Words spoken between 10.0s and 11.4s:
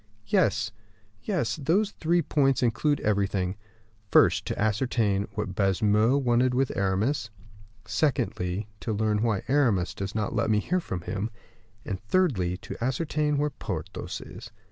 not let me hear from him;